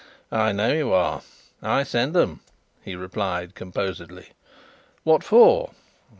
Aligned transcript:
"I 0.31 0.51
know 0.51 0.73
you 0.73 0.91
are; 0.93 1.21
I 1.61 1.83
send 1.83 2.17
'em," 2.17 2.39
he 2.83 2.95
replied 2.95 3.53
composedly. 3.53 4.29
"What 5.03 5.23
for?" 5.23 5.73